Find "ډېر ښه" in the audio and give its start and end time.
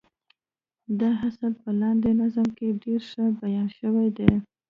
2.83-3.25